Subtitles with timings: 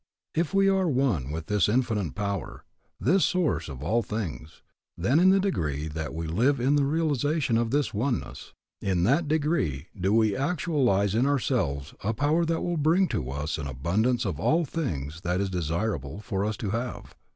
[0.33, 2.65] If we are one with this Infinite Power,
[2.99, 4.63] this source of all things,
[4.97, 8.51] then in the degree that we live in the realization of this oneness,
[8.81, 13.59] in that degree do we actualize in ourselves a power that will bring to us
[13.59, 17.13] an abundance of all things that it is desirable for us to have.